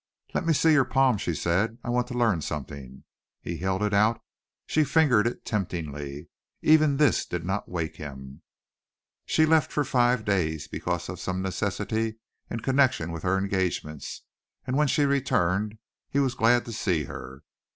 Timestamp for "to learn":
2.07-2.41